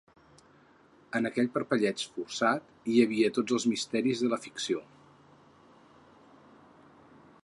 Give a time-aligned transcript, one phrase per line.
[1.17, 4.81] En aquell parpelleig forçat hi havia tots els misteris de la ficció.